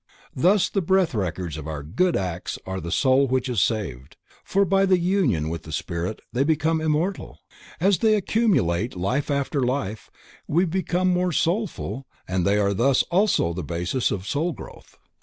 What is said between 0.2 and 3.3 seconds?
Thus the breath records of our good acts are the soul